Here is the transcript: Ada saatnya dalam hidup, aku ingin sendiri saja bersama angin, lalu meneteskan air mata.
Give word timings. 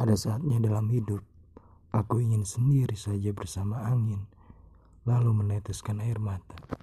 Ada 0.00 0.16
saatnya 0.16 0.56
dalam 0.64 0.88
hidup, 0.88 1.20
aku 1.92 2.24
ingin 2.24 2.48
sendiri 2.48 2.96
saja 2.96 3.36
bersama 3.36 3.84
angin, 3.84 4.24
lalu 5.04 5.44
meneteskan 5.44 6.00
air 6.00 6.16
mata. 6.16 6.79